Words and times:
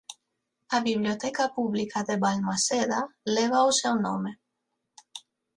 A 0.77 0.79
Biblioteca 0.87 1.45
Pública 1.57 2.03
de 2.09 2.17
Balmaseda 2.23 3.03
leva 3.37 3.63
o 3.69 3.71
seu 3.81 3.93
nome. 4.07 4.37